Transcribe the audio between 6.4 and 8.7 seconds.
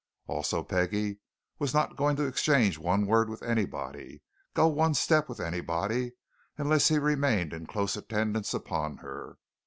unless he remained in close attendance